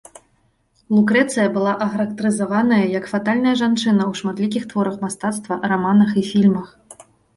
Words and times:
Лукрэцыя 0.95 1.45
была 1.57 1.73
ахарактарызаваная 1.87 2.81
як 2.99 3.05
фатальная 3.13 3.53
жанчына 3.61 4.03
ў 4.11 4.23
шматлікіх 4.23 4.63
творах 4.73 4.95
мастацтва, 5.07 5.53
раманах 5.75 6.11
і 6.23 6.29
фільмах. 6.33 6.67